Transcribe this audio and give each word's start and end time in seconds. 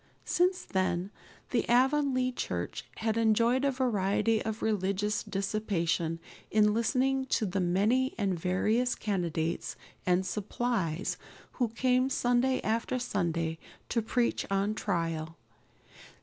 Since 0.25 0.63
then 0.65 1.11
the 1.51 1.69
Avonlea 1.69 2.31
church 2.31 2.85
had 2.97 3.17
enjoyed 3.17 3.63
a 3.63 3.69
variety 3.69 4.41
of 4.43 4.63
religious 4.63 5.21
dissipation 5.21 6.19
in 6.49 6.73
listening 6.73 7.27
to 7.27 7.45
the 7.45 7.59
many 7.59 8.15
and 8.17 8.33
various 8.39 8.95
candidates 8.95 9.75
and 10.03 10.25
"supplies" 10.25 11.17
who 11.51 11.67
came 11.67 12.09
Sunday 12.09 12.61
after 12.63 12.97
Sunday 12.97 13.59
to 13.89 14.01
preach 14.01 14.43
on 14.49 14.73
trial. 14.73 15.37